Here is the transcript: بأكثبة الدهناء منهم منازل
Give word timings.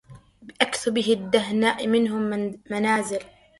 بأكثبة 0.41 1.13
الدهناء 1.13 1.87
منهم 1.87 2.21
منازل 2.71 3.23